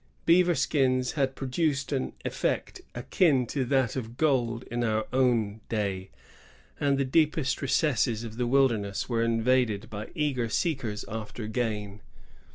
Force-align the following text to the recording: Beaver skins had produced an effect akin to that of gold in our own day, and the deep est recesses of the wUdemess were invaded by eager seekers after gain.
Beaver 0.25 0.55
skins 0.55 1.11
had 1.11 1.35
produced 1.35 1.91
an 1.91 2.13
effect 2.25 2.81
akin 2.95 3.45
to 3.45 3.63
that 3.65 3.95
of 3.95 4.17
gold 4.17 4.63
in 4.63 4.83
our 4.83 5.05
own 5.13 5.61
day, 5.69 6.09
and 6.79 6.97
the 6.97 7.05
deep 7.05 7.37
est 7.37 7.61
recesses 7.61 8.23
of 8.23 8.37
the 8.37 8.47
wUdemess 8.47 9.07
were 9.07 9.21
invaded 9.21 9.91
by 9.91 10.09
eager 10.15 10.49
seekers 10.49 11.05
after 11.07 11.45
gain. 11.45 12.01